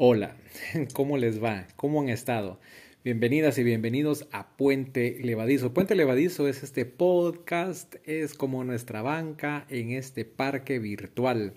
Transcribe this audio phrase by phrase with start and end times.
[0.00, 0.36] Hola,
[0.92, 1.66] ¿cómo les va?
[1.74, 2.60] ¿Cómo han estado?
[3.02, 5.74] Bienvenidas y bienvenidos a Puente Levadizo.
[5.74, 11.54] Puente Levadizo es este podcast, es como nuestra banca en este parque virtual.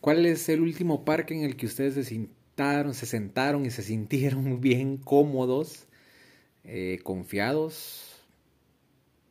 [0.00, 3.82] ¿Cuál es el último parque en el que ustedes se sentaron, se sentaron y se
[3.82, 5.86] sintieron bien cómodos,
[6.64, 8.24] eh, confiados,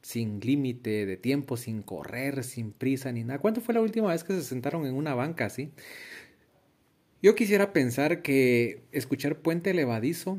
[0.04, 3.40] sin límite de tiempo, sin correr, sin prisa ni nada?
[3.40, 5.72] ¿Cuándo fue la última vez que se sentaron en una banca así?
[7.24, 10.38] Yo quisiera pensar que escuchar Puente Levadizo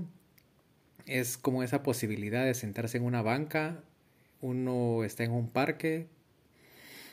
[1.06, 3.82] es como esa posibilidad de sentarse en una banca,
[4.42, 6.08] uno está en un parque,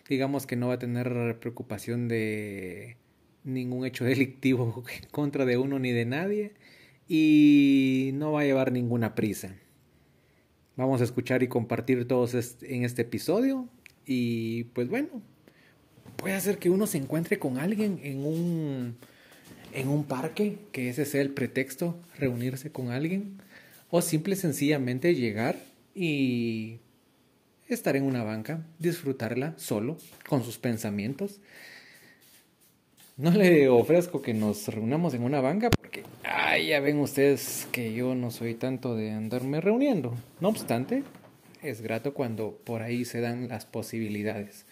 [0.09, 2.97] digamos que no va a tener preocupación de
[3.45, 6.51] ningún hecho delictivo contra de uno ni de nadie
[7.07, 9.55] y no va a llevar ninguna prisa.
[10.75, 13.69] Vamos a escuchar y compartir todos en este episodio
[14.05, 15.21] y pues bueno,
[16.17, 18.97] puede hacer que uno se encuentre con alguien en un
[19.73, 23.37] en un parque, que ese sea el pretexto, reunirse con alguien,
[23.89, 25.57] o simple y sencillamente llegar
[25.93, 26.79] y
[27.67, 29.97] estar en una banca, disfrutarla solo,
[30.27, 31.39] con sus pensamientos.
[33.17, 37.93] No le ofrezco que nos reunamos en una banca porque, ay, ya ven ustedes que
[37.93, 40.15] yo no soy tanto de andarme reuniendo.
[40.39, 41.03] No obstante,
[41.61, 44.65] es grato cuando por ahí se dan las posibilidades.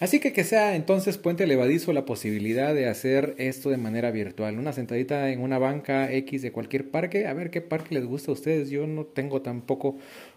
[0.00, 4.58] Así que que sea entonces Puente Levadizo la posibilidad de hacer esto de manera virtual.
[4.58, 7.28] Una sentadita en una banca X de cualquier parque.
[7.28, 8.70] A ver qué parque les gusta a ustedes.
[8.70, 9.96] Yo no tengo tampoco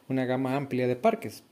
[0.09, 1.43] una gama amplia de parques.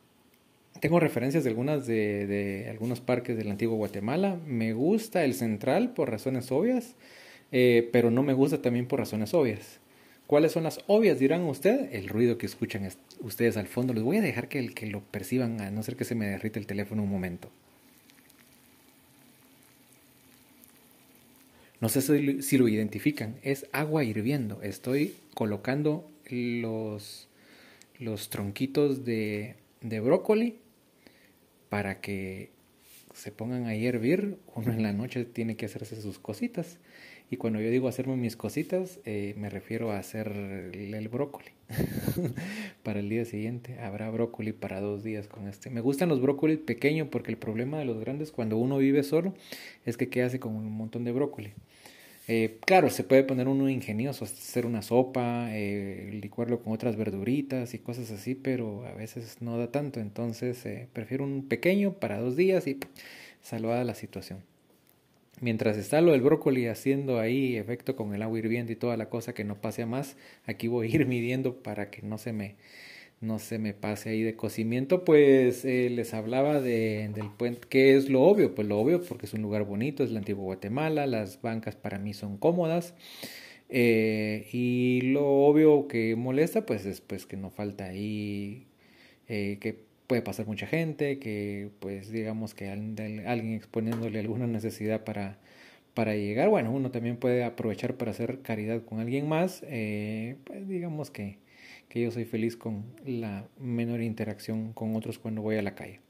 [0.80, 4.38] Tengo referencias de algunas de, algunos parques del antiguo Guatemala.
[4.45, 6.95] Me gusta el central por razones obvias,
[7.52, 9.80] eh, pero no me gusta también por razones obvias.
[10.28, 11.17] ¿Cuáles son las obvias?
[11.17, 11.94] Dirán ustedes.
[11.94, 12.88] El ruido que escuchan
[13.22, 13.94] ustedes al fondo.
[13.94, 16.59] Les voy a dejar que, que lo perciban, a no ser que se me derrite
[16.59, 17.50] el teléfono un momento.
[21.86, 22.02] No sé
[22.41, 24.59] si lo identifican, es agua hirviendo.
[24.64, 27.27] Estoy colocando los,
[27.99, 30.55] los tronquitos de, de brócoli
[31.70, 32.49] para que
[33.14, 34.39] se pongan a hervir.
[34.55, 36.80] Uno en la noche tiene que hacerse sus cositas.
[37.30, 40.32] Y cuando yo digo hacerme mis cositas, eh, me refiero a hacer
[40.73, 41.49] el, brócoli.
[42.83, 45.70] para el día siguiente habrá brócoli para dos días con este.
[45.70, 49.36] Me gustan los brócolis pequeños porque el problema de los grandes cuando uno vive solo
[49.86, 51.54] es que queda con un montón de brócoli.
[52.27, 57.75] Eh, claro, se puede poner uno ingenioso, hacer una sopa, eh, licuarlo con otras verduritas
[57.75, 59.99] y cosas así, pero a veces no da tanto.
[59.99, 62.80] Entonces eh, prefiero un pequeño para dos días y
[63.41, 64.39] salvada la situación.
[65.41, 69.09] Mientras está lo del brócoli haciendo ahí efecto con el agua hirviendo y toda la
[69.09, 70.15] cosa que no pase más,
[70.45, 72.55] aquí voy a ir midiendo para que no se me,
[73.21, 77.95] no se me pase ahí de cocimiento, pues eh, les hablaba de, del puente, ¿qué
[77.95, 78.53] es lo obvio?
[78.55, 81.99] Pues lo obvio porque es un lugar bonito, es el antiguo Guatemala, las bancas para
[81.99, 82.93] mí son cómodas.
[83.70, 88.67] Eh, y lo obvio que molesta, pues es pues, que no falta ahí
[89.27, 95.39] eh, que puede pasar mucha gente, que pues digamos que alguien exponiéndole alguna necesidad para,
[95.95, 100.67] para llegar, bueno, uno también puede aprovechar para hacer caridad con alguien más, eh, pues
[100.67, 101.39] digamos que,
[101.89, 106.05] que yo soy feliz con la menor interacción con otros cuando voy a la calle.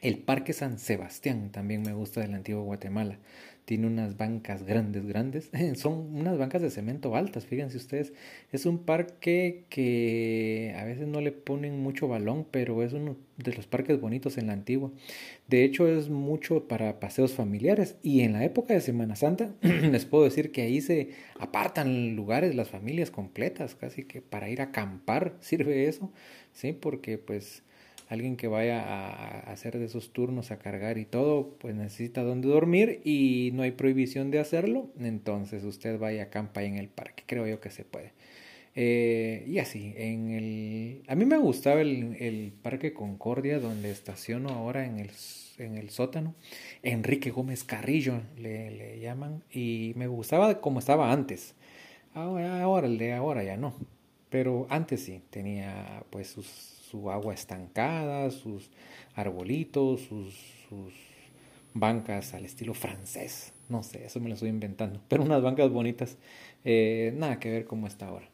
[0.00, 3.18] El Parque San Sebastián también me gusta del antiguo Guatemala
[3.66, 5.50] tiene unas bancas grandes, grandes.
[5.74, 8.12] Son unas bancas de cemento altas, fíjense ustedes.
[8.52, 13.52] Es un parque que a veces no le ponen mucho balón, pero es uno de
[13.52, 14.92] los parques bonitos en la antigua.
[15.48, 17.96] De hecho, es mucho para paseos familiares.
[18.04, 22.54] Y en la época de Semana Santa, les puedo decir que ahí se apartan lugares,
[22.54, 26.12] las familias completas, casi que para ir a acampar sirve eso,
[26.52, 26.72] ¿sí?
[26.72, 27.64] Porque pues
[28.08, 32.48] alguien que vaya a hacer de esos turnos, a cargar y todo, pues necesita donde
[32.48, 37.24] dormir y no hay prohibición de hacerlo, entonces usted vaya a acampar en el parque,
[37.26, 38.12] creo yo que se puede.
[38.78, 44.84] Eh, y así, en el, a mí me gustaba el, Parque Concordia, donde estaciono ahora
[44.84, 45.10] en el,
[45.58, 46.34] en el sótano.
[46.82, 51.54] Enrique Gómez Carrillo le, le llaman, y me gustaba como estaba antes.
[52.14, 53.74] Ahora, ahora, el de ahora ya no.
[54.28, 58.70] Pero antes sí, tenía pues sus su agua estancada, sus
[59.14, 60.34] arbolitos, sus,
[60.68, 60.92] sus
[61.74, 63.52] bancas al estilo francés.
[63.68, 65.00] No sé, eso me lo estoy inventando.
[65.08, 66.16] Pero unas bancas bonitas,
[66.64, 68.28] eh, nada que ver cómo está ahora.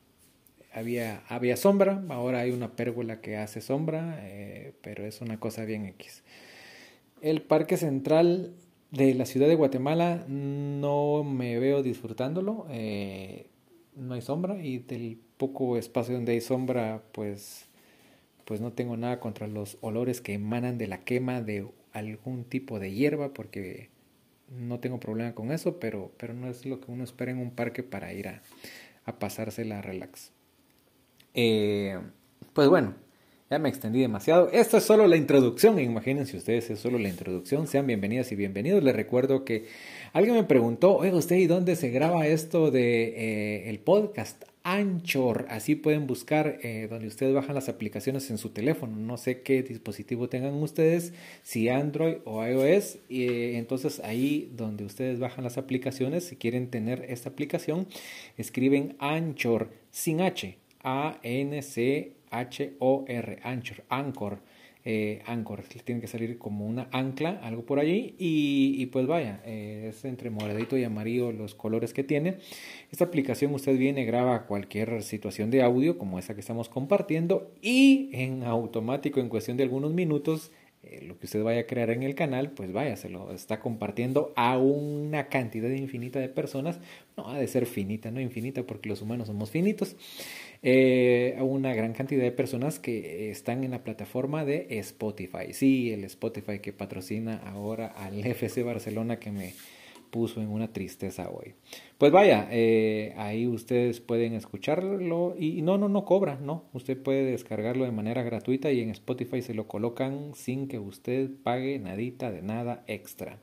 [0.74, 5.64] Había, había sombra, ahora hay una pérgola que hace sombra, eh, pero es una cosa
[5.64, 6.22] bien X.
[7.20, 8.54] El Parque Central
[8.90, 12.66] de la ciudad de Guatemala no me veo disfrutándolo.
[12.70, 13.46] Eh,
[13.96, 17.66] no hay sombra y del poco espacio donde hay sombra, pues
[18.52, 22.78] pues no tengo nada contra los olores que emanan de la quema de algún tipo
[22.78, 23.88] de hierba, porque
[24.50, 27.52] no tengo problema con eso, pero, pero no es lo que uno espera en un
[27.52, 28.42] parque para ir a,
[29.06, 30.32] a pasársela relax.
[31.32, 31.98] Eh,
[32.52, 32.94] pues bueno,
[33.48, 34.50] ya me extendí demasiado.
[34.52, 35.78] Esto es solo la introducción.
[35.80, 37.66] Imagínense ustedes, es solo la introducción.
[37.66, 38.84] Sean bienvenidas y bienvenidos.
[38.84, 39.64] Les recuerdo que
[40.12, 44.51] alguien me preguntó, oiga usted, ¿y dónde se graba esto de eh, el podcast?
[44.64, 48.96] Anchor, así pueden buscar eh, donde ustedes bajan las aplicaciones en su teléfono.
[48.96, 51.12] No sé qué dispositivo tengan ustedes,
[51.42, 52.98] si Android o iOS.
[53.08, 57.86] Y eh, entonces ahí donde ustedes bajan las aplicaciones, si quieren tener esta aplicación,
[58.36, 64.38] escriben Anchor sin H, A-N-C H-O-R, Anchor, Anchor,
[64.84, 69.90] eh, Anchor, tiene que salir como una ancla, algo por allí, y, pues vaya, eh,
[69.90, 72.38] es entre moradito y amarillo los colores que tiene.
[72.90, 78.10] Esta aplicación usted viene, graba cualquier situación de audio como esa que estamos compartiendo y
[78.12, 80.50] en automático, en cuestión de algunos minutos,
[80.84, 83.60] eh, lo que usted vaya a crear en el canal, pues vaya, se lo está
[83.60, 86.80] compartiendo a una cantidad infinita de personas.
[87.16, 89.94] No ha de ser finita, no infinita, porque los humanos somos finitos.
[90.64, 95.52] Eh, una gran cantidad de personas que están en la plataforma de Spotify.
[95.52, 99.54] Sí, el Spotify que patrocina ahora al FC Barcelona que me
[100.10, 101.54] puso en una tristeza hoy.
[101.98, 106.64] Pues vaya, eh, ahí ustedes pueden escucharlo y no, no, no cobra, no.
[106.74, 111.30] Usted puede descargarlo de manera gratuita y en Spotify se lo colocan sin que usted
[111.42, 113.38] pague nadita de nada extra.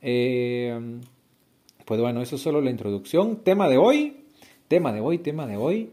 [0.00, 1.00] Eh,
[1.84, 3.42] pues bueno, eso es solo la introducción.
[3.42, 4.24] Tema de hoy,
[4.68, 5.90] tema de hoy, tema de hoy.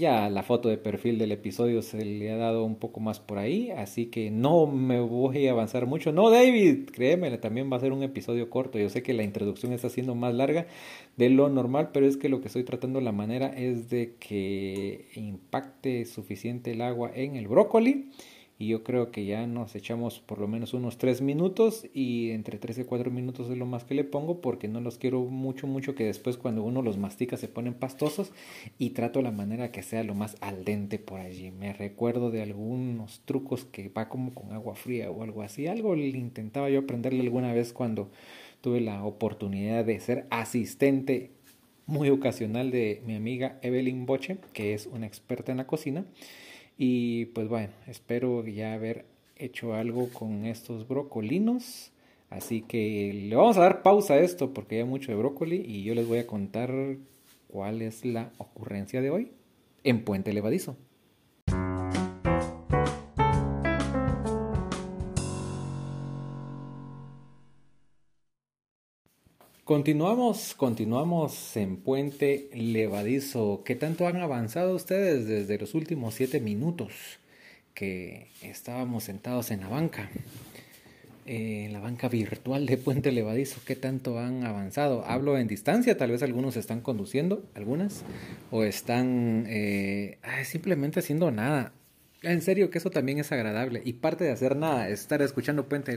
[0.00, 3.36] Ya la foto de perfil del episodio se le ha dado un poco más por
[3.36, 6.10] ahí, así que no me voy a avanzar mucho.
[6.10, 8.78] No, David, créeme, también va a ser un episodio corto.
[8.78, 10.66] Yo sé que la introducción está siendo más larga
[11.18, 15.04] de lo normal, pero es que lo que estoy tratando la manera es de que
[15.16, 18.08] impacte suficiente el agua en el brócoli
[18.60, 22.58] y yo creo que ya nos echamos por lo menos unos 3 minutos y entre
[22.58, 25.66] 3 y 4 minutos es lo más que le pongo porque no los quiero mucho,
[25.66, 28.32] mucho que después cuando uno los mastica se ponen pastosos
[28.78, 31.50] y trato la manera que sea lo más al dente por allí.
[31.50, 35.66] Me recuerdo de algunos trucos que va como con agua fría o algo así.
[35.66, 38.10] Algo le intentaba yo aprenderle alguna vez cuando
[38.60, 41.30] tuve la oportunidad de ser asistente
[41.86, 46.04] muy ocasional de mi amiga Evelyn Boche, que es una experta en la cocina.
[46.82, 49.04] Y pues bueno, espero ya haber
[49.36, 51.92] hecho algo con estos brocolinos.
[52.30, 55.82] Así que le vamos a dar pausa a esto porque hay mucho de brócoli y
[55.82, 56.72] yo les voy a contar
[57.48, 59.30] cuál es la ocurrencia de hoy
[59.84, 60.74] en Puente Levadizo.
[69.70, 73.62] Continuamos, continuamos en Puente Levadizo.
[73.64, 76.92] ¿Qué tanto han avanzado ustedes desde los últimos siete minutos
[77.72, 80.10] que estábamos sentados en la banca?
[81.24, 85.04] Eh, en la banca virtual de Puente Levadizo, ¿qué tanto han avanzado?
[85.06, 88.02] Hablo en distancia, tal vez algunos están conduciendo, algunas,
[88.50, 91.72] o están eh, simplemente haciendo nada.
[92.22, 93.80] En serio que eso también es agradable.
[93.84, 95.96] Y parte de hacer nada es estar escuchando Puente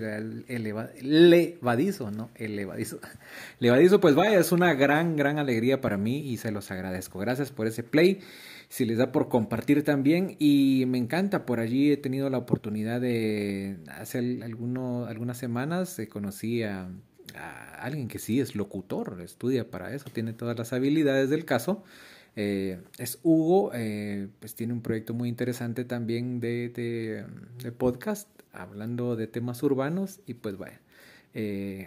[1.01, 2.29] Levadizo, ¿no?
[2.35, 2.99] Elevadizo.
[3.59, 7.19] Levadizo, pues vaya, es una gran, gran alegría para mí y se los agradezco.
[7.19, 8.21] Gracias por ese play.
[8.69, 10.37] Si les da por compartir también.
[10.39, 16.07] Y me encanta, por allí he tenido la oportunidad de, hace alguno, algunas semanas, eh,
[16.07, 16.87] conocí a
[17.79, 21.83] alguien que sí es locutor, estudia para eso, tiene todas las habilidades del caso.
[22.35, 29.15] Eh, es Hugo, eh, pues tiene un proyecto muy interesante también de, de, podcast, hablando
[29.15, 30.79] de temas urbanos y pues vaya,
[31.35, 31.85] eh,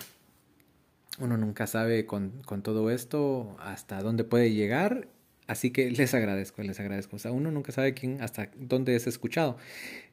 [1.18, 5.08] uno nunca sabe con, con, todo esto hasta dónde puede llegar
[5.46, 7.16] Así que les agradezco, les agradezco.
[7.16, 9.56] O sea, uno nunca sabe quién, hasta dónde es escuchado.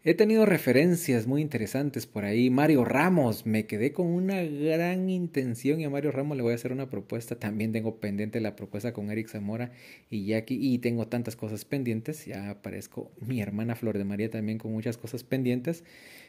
[0.05, 2.49] He tenido referencias muy interesantes por ahí.
[2.49, 6.55] Mario Ramos, me quedé con una gran intención y a Mario Ramos le voy a
[6.55, 7.39] hacer una propuesta.
[7.39, 9.71] También tengo pendiente la propuesta con Eric Zamora
[10.09, 12.25] y Jackie y tengo tantas cosas pendientes.
[12.25, 15.85] Ya aparezco mi hermana Flor de María también con muchas cosas pendientes.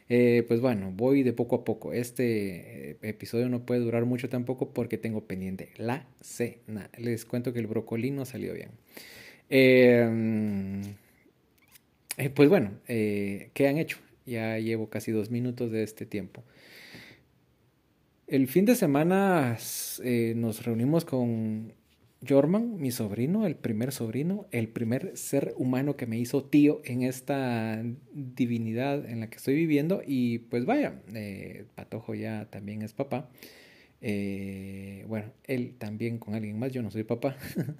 [0.07, 1.91] Eh, pues bueno, voy de poco a poco.
[1.91, 6.89] Este eh, episodio no puede durar mucho tampoco porque tengo pendiente la cena.
[6.97, 8.69] Les cuento que el brocolí no salió bien.
[9.49, 10.81] Em,
[12.17, 13.97] eh, pues bueno, ¿qué han hecho?
[14.25, 16.43] Ya llevo casi dos minutos de este tiempo.
[18.27, 19.57] El fin de semana
[20.35, 21.73] nos reunimos con
[22.27, 27.03] Jorman, mi sobrino, el primer sobrino, el primer ser humano que me hizo tío en
[27.03, 30.01] esta divinidad en la que estoy viviendo.
[30.05, 33.29] Y pues vaya, eh, Patojo ya también es papá.
[34.01, 37.37] Eh, bueno, él también con alguien más, yo no soy papá.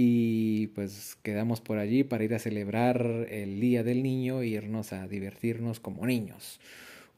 [0.00, 4.92] y pues quedamos por allí para ir a celebrar el Día del Niño e irnos
[4.92, 6.60] a divertirnos como niños.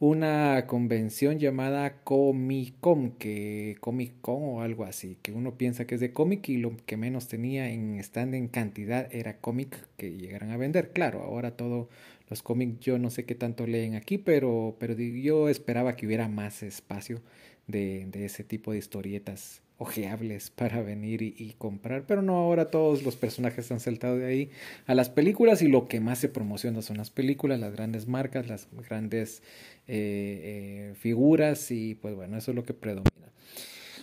[0.01, 5.97] una convención llamada Comic Con, que Comic Con o algo así, que uno piensa que
[5.97, 10.13] es de cómic y lo que menos tenía en stand en cantidad era cómic que
[10.17, 10.93] llegaran a vender.
[10.93, 11.91] Claro, ahora todo
[12.31, 16.29] los cómics yo no sé qué tanto leen aquí, pero, pero yo esperaba que hubiera
[16.29, 17.21] más espacio
[17.67, 23.03] de, de ese tipo de historietas ojeables para venir y, comprar, pero no, ahora todos
[23.03, 24.51] los personajes han saltado de ahí
[24.87, 28.47] a las películas y lo que más se promociona son las películas, las grandes marcas,
[28.47, 29.43] las grandes
[29.89, 33.33] eh, eh, figuras y pues bueno, eso es lo que predomina.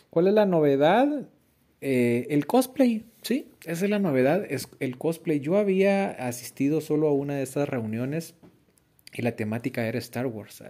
[0.10, 1.30] ¿Cuál es la novedad?
[1.82, 5.42] Eh, el cosplay, sí, esa es la novedad, es el cosplay.
[5.42, 8.34] Yo había asistido solo a una de esas reuniones
[9.14, 10.64] y la temática era Star Wars.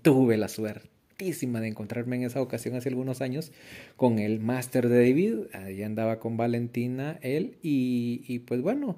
[0.00, 3.52] tuve la suerte de encontrarme en esa ocasión hace algunos años
[3.96, 8.96] con el Master David, ahí andaba con Valentina, él, y, y pues bueno,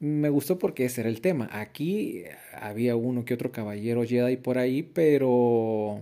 [0.00, 1.48] me gustó porque ese era el tema.
[1.52, 6.00] Aquí había uno que otro caballero Jedi por ahí, pero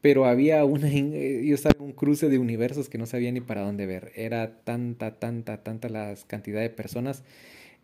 [0.00, 3.86] pero había una yo en un cruce de universos que no sabía ni para dónde
[3.86, 4.12] ver.
[4.14, 7.24] Era tanta, tanta, tanta la cantidad de personas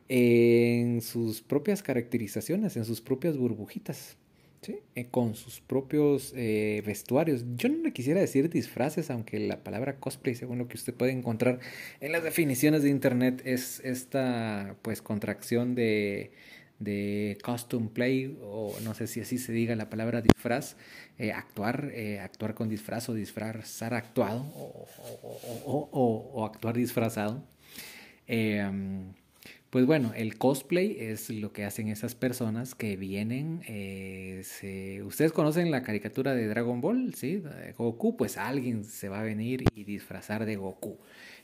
[0.09, 4.17] en sus propias caracterizaciones, en sus propias burbujitas.
[4.69, 7.45] Eh, con sus propios eh, vestuarios.
[7.57, 11.13] Yo no le quisiera decir disfraces, aunque la palabra cosplay, según lo que usted puede
[11.13, 11.61] encontrar
[12.01, 16.33] en las definiciones de internet, es esta pues contracción de,
[16.79, 20.77] de costume play, o no sé si así se diga la palabra disfraz,
[21.19, 27.43] eh, actuar, actuar con disfraz o disfrazar actuado o, o, actuar disfrazado.
[29.75, 33.61] Pues bueno, el cosplay es lo que hacen esas personas que vienen.
[33.67, 37.43] Eh, Ustedes conocen la caricatura de Dragon Ball, ¿sí?
[37.77, 40.99] Goku, pues alguien se va a venir y disfrazar de Goku.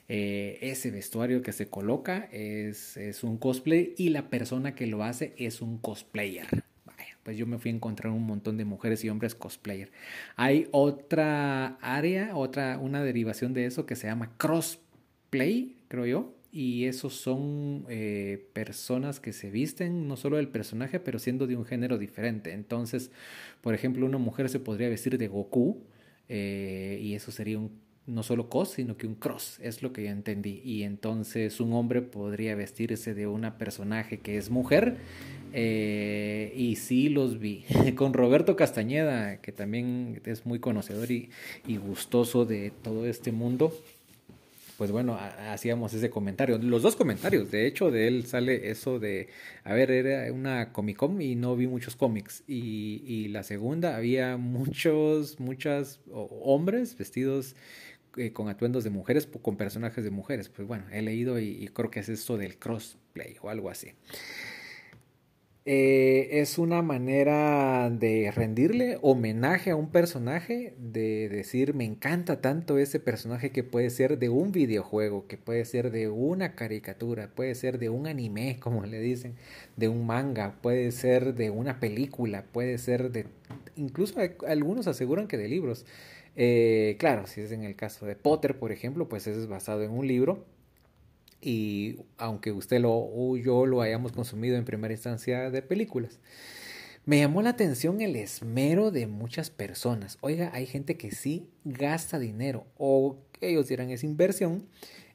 [0.08, 5.02] Eh, ese vestuario que se coloca es, es un cosplay y la persona que lo
[5.02, 6.46] hace es un cosplayer
[7.24, 9.90] pues yo me fui a encontrar un montón de mujeres y hombres cosplayer.
[10.36, 16.86] Hay otra área, otra, una derivación de eso que se llama crossplay, creo yo, y
[16.86, 21.64] esos son eh, personas que se visten no solo del personaje, pero siendo de un
[21.64, 22.52] género diferente.
[22.52, 23.10] Entonces,
[23.60, 25.84] por ejemplo, una mujer se podría vestir de Goku
[26.28, 27.70] eh, y eso sería un,
[28.06, 30.60] no solo cos, sino que un cross, es lo que yo entendí.
[30.64, 34.96] Y entonces un hombre podría vestirse de una personaje que es mujer
[35.52, 37.64] eh, y sí los vi.
[37.94, 41.30] Con Roberto Castañeda, que también es muy conocedor y,
[41.68, 43.72] y gustoso de todo este mundo
[44.80, 45.18] pues bueno,
[45.50, 46.56] hacíamos ese comentario.
[46.56, 49.28] Los dos comentarios, de hecho, de él sale eso de,
[49.62, 52.44] a ver, era una Comic Con y no vi muchos cómics.
[52.46, 57.56] Y, y la segunda, había muchos, muchas hombres vestidos
[58.16, 60.48] eh, con atuendos de mujeres, con personajes de mujeres.
[60.48, 63.88] Pues bueno, he leído y, y creo que es esto del crossplay o algo así.
[65.66, 72.78] Eh, es una manera de rendirle homenaje a un personaje, de decir me encanta tanto
[72.78, 77.54] ese personaje que puede ser de un videojuego, que puede ser de una caricatura, puede
[77.54, 79.34] ser de un anime, como le dicen,
[79.76, 83.26] de un manga, puede ser de una película, puede ser de...
[83.76, 85.84] Incluso algunos aseguran que de libros.
[86.36, 89.90] Eh, claro, si es en el caso de Potter, por ejemplo, pues es basado en
[89.90, 90.44] un libro
[91.40, 96.18] y aunque usted lo o yo lo hayamos consumido en primera instancia de películas.
[97.06, 100.18] Me llamó la atención el esmero de muchas personas.
[100.20, 104.66] Oiga, hay gente que sí gasta dinero o ellos dirán es inversión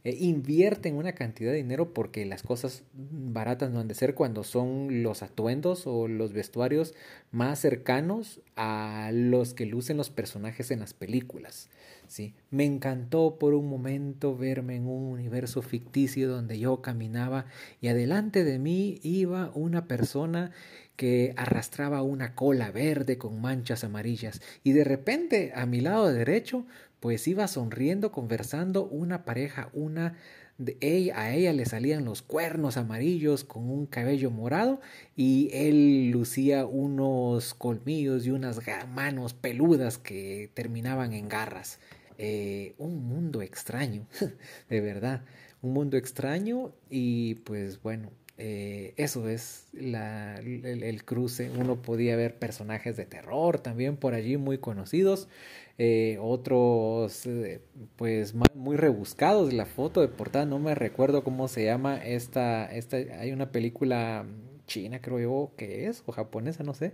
[0.06, 4.44] eh, invierten una cantidad de dinero porque las cosas baratas no han de ser cuando
[4.44, 6.94] son los atuendos o los vestuarios
[7.32, 11.70] más cercanos a los que lucen los personajes en las películas.
[12.08, 12.36] ¿sí?
[12.52, 17.48] Me encantó por un momento verme en un universo ficticio donde yo caminaba
[17.82, 20.52] y adelante de mí iba una persona
[20.96, 26.66] que arrastraba una cola verde con manchas amarillas y de repente a mi lado derecho
[27.00, 30.16] pues iba sonriendo conversando una pareja, una
[30.58, 34.80] de ella, a ella le salían los cuernos amarillos con un cabello morado
[35.16, 38.60] y él lucía unos colmillos y unas
[38.94, 41.80] manos peludas que terminaban en garras.
[42.18, 44.08] Eh, un mundo extraño,
[44.70, 45.26] de verdad,
[45.62, 51.50] un mundo extraño y pues bueno, eh, eso es la, el, cruce.
[51.52, 55.28] Uno podía ver personajes de terror también por allí muy conocidos.
[55.78, 57.62] Eh, otros eh,
[57.96, 59.54] pues muy rebuscados.
[59.54, 64.26] La foto de portada no me recuerdo cómo se llama esta, esta hay una película
[64.68, 66.94] china creo yo que es o japonesa no sé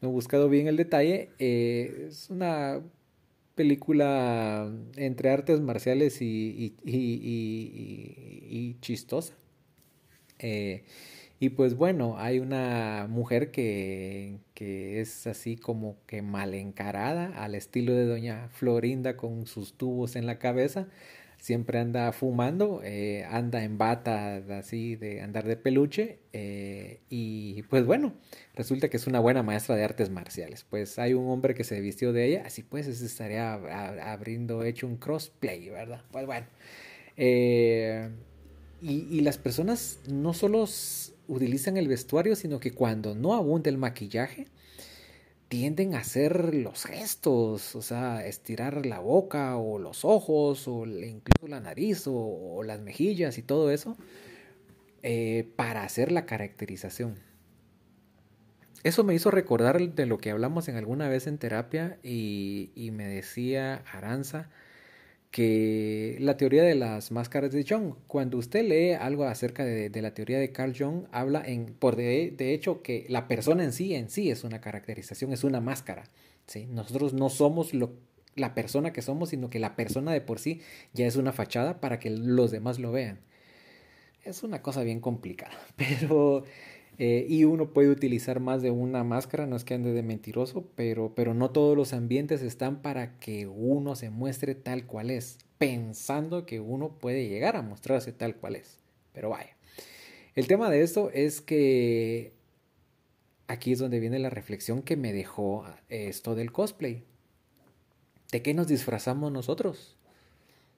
[0.00, 2.80] no he buscado bien el detalle es una
[3.54, 9.34] película entre artes marciales y, y, y, y chistosa
[10.40, 10.84] eh,
[11.40, 17.54] Y pues bueno, hay una mujer que, que es así como que mal encarada al
[17.54, 20.88] estilo de doña Florinda con sus tubos en la cabeza
[21.38, 27.84] siempre anda fumando, eh, anda en bata así de andar de peluche eh, y pues
[27.86, 28.14] bueno,
[28.54, 30.64] resulta que es una buena maestra de artes marciales.
[30.68, 33.54] Pues hay un hombre que se vistió de ella, así pues estaría
[34.12, 36.02] abriendo hecho un crossplay, ¿verdad?
[36.12, 36.46] Pues bueno.
[38.82, 40.66] Y, las personas no solo
[41.28, 44.46] utilizan el vestuario, sino que cuando no abunda el maquillaje,
[45.48, 51.48] tienden a hacer los gestos, o sea, estirar la boca o los ojos o incluso
[51.48, 53.96] la nariz o, las mejillas y todo eso
[55.02, 57.16] eh, para hacer la caracterización.
[58.82, 63.06] Eso me hizo recordar de lo que hablamos en alguna vez en terapia y me
[63.06, 64.48] decía Aranza
[65.30, 70.12] que la teoría de las máscaras de Jung, cuando usted lee algo acerca de, la
[70.12, 74.10] teoría de Carl Jung, habla en, por de, hecho que la persona en sí, en
[74.10, 76.04] sí es una caracterización, es una máscara.
[76.46, 76.66] ¿sí?
[76.66, 77.92] Nosotros no somos lo,
[78.34, 80.60] la persona que somos, sino que la persona de por sí
[80.92, 83.20] ya es una fachada para que los demás lo vean.
[84.24, 86.44] Es una cosa bien complicada, pero
[87.02, 90.66] eh, y uno puede utilizar más de una máscara, no es que ande de mentiroso,
[90.74, 95.38] pero, pero no todos los ambientes están para que uno se muestre tal cual es,
[95.56, 98.80] pensando que uno puede llegar a mostrarse tal cual es.
[99.14, 99.56] Pero vaya.
[100.34, 102.34] El tema de esto es que
[103.46, 107.04] aquí es donde viene la reflexión que me dejó esto del cosplay.
[108.30, 109.96] ¿De qué nos disfrazamos nosotros?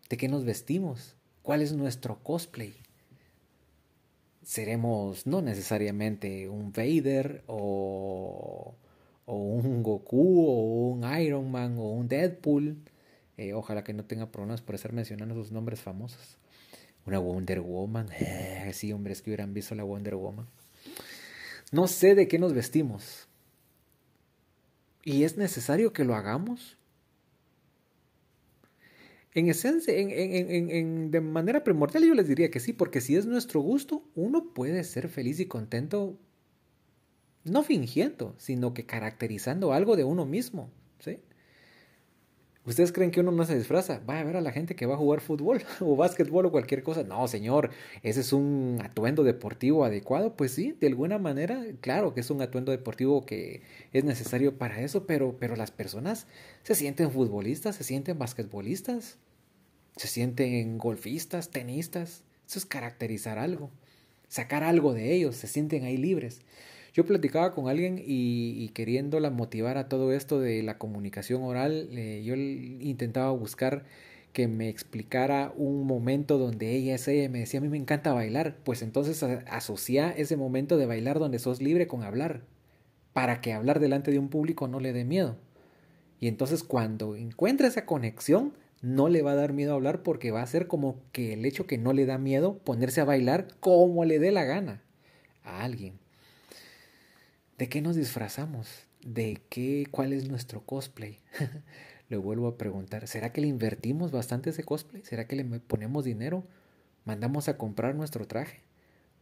[0.08, 1.16] ¿De qué nos vestimos?
[1.42, 2.76] ¿Cuál es nuestro cosplay?
[4.42, 8.74] Seremos no necesariamente un Vader o,
[9.26, 12.76] o un Goku o un Iron Man o un Deadpool.
[13.36, 16.38] Eh, ojalá que no tenga problemas por estar mencionando sus nombres famosos.
[17.06, 18.08] Una Wonder Woman.
[18.20, 20.46] Eh, sí, hombres que hubieran visto la Wonder Woman.
[21.72, 23.26] No sé de qué nos vestimos.
[25.04, 26.76] ¿Y es necesario que lo hagamos?
[29.34, 33.60] En esencia, en, de manera primordial yo les diría que sí, porque si es nuestro
[33.60, 36.18] gusto, uno puede ser feliz y contento
[37.44, 41.18] no fingiendo, sino que caracterizando algo de uno mismo, ¿sí?
[42.64, 44.00] ¿Ustedes creen que uno no se disfraza?
[44.08, 46.84] Va a ver a la gente que va a jugar fútbol o básquetbol o cualquier
[46.84, 47.02] cosa.
[47.02, 47.70] No, señor,
[48.04, 50.36] ese es un atuendo deportivo adecuado.
[50.36, 54.80] Pues sí, de alguna manera, claro que es un atuendo deportivo que es necesario para
[54.80, 56.28] eso, pero, pero las personas
[56.62, 59.18] se sienten futbolistas, se sienten basquetbolistas,
[59.96, 62.22] se sienten golfistas, tenistas.
[62.46, 63.70] Eso es caracterizar algo,
[64.28, 66.42] sacar algo de ellos, se sienten ahí libres.
[66.92, 72.22] Yo platicaba con alguien y, queriéndola motivar a todo esto de la comunicación oral, eh,
[72.22, 73.84] yo intentaba buscar
[74.32, 77.78] que me explicara un momento donde ella es ella y me decía, a mí me
[77.78, 82.42] encanta bailar, pues entonces asocia ese momento de bailar donde sos libre con hablar,
[83.12, 85.36] para que hablar delante de un público no le dé miedo.
[86.20, 90.30] Y entonces cuando encuentre esa conexión, no le va a dar miedo a hablar porque
[90.30, 93.48] va a ser como que el hecho que no le da miedo ponerse a bailar
[93.60, 94.82] como le dé la gana
[95.42, 96.01] a alguien.
[97.58, 98.86] ¿De qué nos disfrazamos?
[99.04, 99.86] ¿De qué?
[99.90, 101.20] ¿Cuál es nuestro cosplay?
[102.08, 103.06] le vuelvo a preguntar.
[103.06, 105.02] ¿Será que le invertimos bastante ese cosplay?
[105.04, 106.44] ¿Será que le ponemos dinero?
[107.04, 108.60] ¿Mandamos a comprar nuestro traje?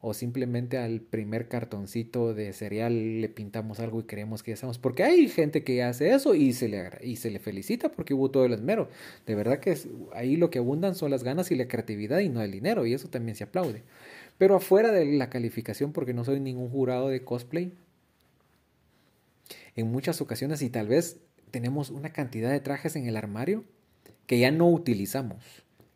[0.01, 4.79] ¿O simplemente al primer cartoncito de cereal le pintamos algo y creemos que ya estamos?
[4.79, 8.31] Porque hay gente que hace eso y se le, y se le felicita porque hubo
[8.31, 8.89] todo el esmero.
[9.27, 9.77] De verdad que
[10.15, 12.87] ahí lo que abundan son las ganas y la creatividad y no el dinero.
[12.87, 13.83] Y eso también se aplaude.
[14.39, 17.75] Pero afuera de la calificación, porque no soy ningún jurado de cosplay,
[19.77, 21.19] en muchas ocasiones y tal vez
[21.51, 23.65] tenemos una cantidad de trajes en el armario
[24.27, 25.45] que ya no utilizamos.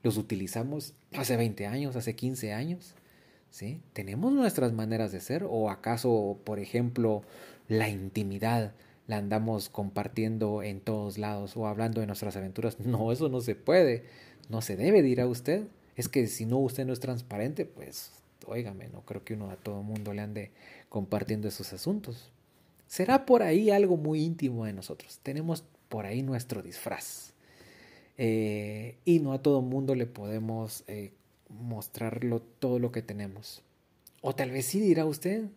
[0.03, 2.95] Los utilizamos hace 20 años, hace 15 años.
[3.55, 3.81] ¿sí?
[3.93, 5.47] ¿Tenemos nuestras maneras de ser?
[5.49, 7.23] ¿O acaso, por ejemplo,
[7.69, 8.73] la intimidad
[9.07, 12.81] la andamos compartiendo en todos lados o hablando de nuestras aventuras?
[12.81, 14.03] No, eso no se puede.
[14.49, 15.69] No se debe, dirá usted.
[15.95, 18.11] Es que si no usted no es transparente, pues,
[18.47, 20.51] óigame, no creo que uno a todo mundo le ande
[20.89, 22.33] compartiendo esos asuntos.
[22.95, 25.19] Será por ahí algo muy íntimo de nosotros.
[25.25, 27.33] Tenemos por ahí nuestro disfraz.
[28.19, 31.11] Eh, y no a todo mundo le podemos eh,
[31.49, 33.65] mostrarlo todo lo que tenemos.
[34.21, 35.49] O tal vez sí dirá usted.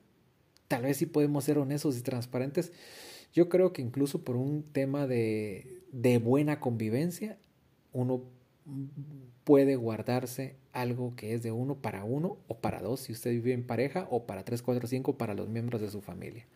[0.68, 2.72] Tal vez sí podemos ser honestos y transparentes.
[3.34, 7.38] Yo creo que incluso por un tema de, de buena convivencia,
[7.94, 8.24] uno
[9.44, 13.54] puede guardarse algo que es de uno para uno o para dos si usted vive
[13.54, 16.48] en pareja o para tres, cuatro, cinco para los miembros de su familia.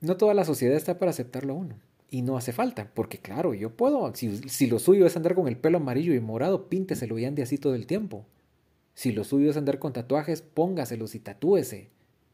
[0.00, 1.76] No toda la sociedad está para aceptarlo a uno.
[2.10, 5.56] Y no hace falta, porque claro, yo puedo, si, lo suyo es andar con el
[5.56, 8.26] pelo amarillo y morado, pínteselo y ande así todo el tiempo.
[8.94, 11.90] Si lo suyo es andar con tatuajes, póngaselos y tatúese.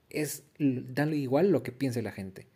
[0.08, 2.46] Es darle igual lo que piense la gente.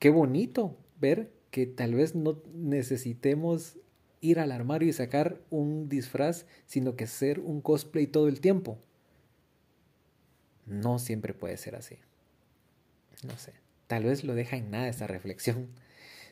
[0.00, 3.78] Qué bonito ver que tal vez no necesitemos
[4.20, 8.78] ir al armario y sacar un disfraz, sino que ser un cosplay todo el tiempo.
[10.66, 11.98] No siempre puede ser así.
[13.22, 13.52] No sé,
[13.90, 15.66] tal vez lo deja en nada esta reflexión.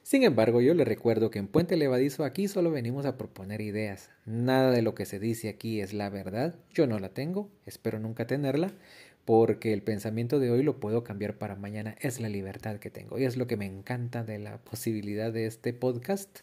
[0.05, 4.11] Sin embargo, yo le recuerdo que en Puente Levadizo aquí solo venimos a proponer ideas.
[4.27, 6.55] Nada de lo que se dice aquí es la verdad.
[6.73, 8.71] Yo no la tengo, espero nunca tenerla,
[9.25, 11.97] porque el pensamiento de hoy lo puedo cambiar para mañana.
[12.01, 15.47] Es la libertad que tengo y es lo que me encanta de la posibilidad de
[15.47, 16.39] este podcast,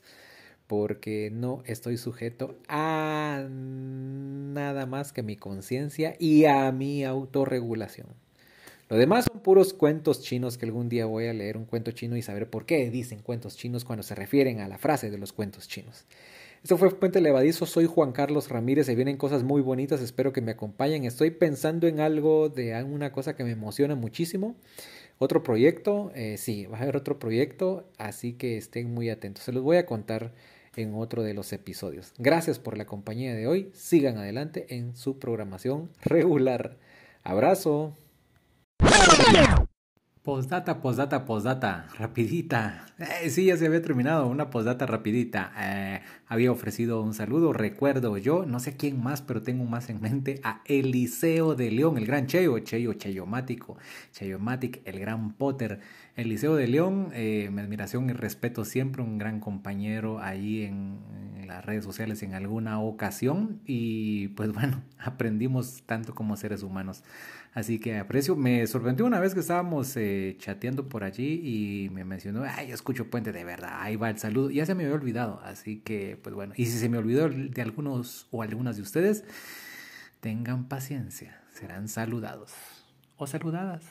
[0.67, 8.25] porque no estoy sujeto a nada más que mi conciencia y a mi autorregulación.
[8.87, 12.15] Lo demás son puros cuentos chinos que algún día voy a leer un cuento chino
[12.17, 15.33] y saber por qué dicen cuentos chinos cuando se refieren a la frase de los
[15.33, 16.05] cuentos chinos.
[16.61, 20.41] Esto fue Puente Levadizo, soy Juan Carlos Ramírez, se vienen cosas muy bonitas, espero que
[20.41, 21.05] me acompañen.
[21.05, 24.55] Estoy pensando en algo de una cosa que me emociona muchísimo.
[25.17, 29.43] Otro proyecto, eh, sí, va a haber otro proyecto, así que estén muy atentos.
[29.43, 30.33] Se los voy a contar
[30.75, 32.13] en otro de los episodios.
[32.17, 33.71] Gracias por la compañía de hoy.
[33.73, 36.77] Sigan adelante en su programación regular.
[37.23, 37.95] Abrazo.
[40.25, 42.87] Postdata, postdata, postdata, rapidita.
[42.97, 45.51] Eh, sí, ya se había terminado, una postdata rapidita.
[45.55, 50.01] Eh, había ofrecido un saludo, recuerdo yo, no sé quién más, pero tengo más en
[50.01, 53.77] mente, a Eliseo de León, el gran Cheyo, Cheyo Cheyomático,
[54.13, 55.81] Cheyomatic, el gran Potter.
[56.15, 61.63] Eliseo de León, eh, mi admiración y respeto siempre, un gran compañero ahí en las
[61.63, 67.03] redes sociales en alguna ocasión y pues bueno, aprendimos tanto como seres humanos.
[67.55, 72.03] Así que aprecio, me sorprendió una vez que estábamos eh, chateando por allí y me
[72.03, 74.51] mencionó, ay, escucho Puente de verdad, ahí va el saludo.
[74.51, 77.61] Ya se me había olvidado, así que pues bueno, y si se me olvidó de
[77.61, 79.23] algunos o algunas de ustedes,
[80.19, 82.51] tengan paciencia, serán saludados
[83.15, 83.85] o saludadas.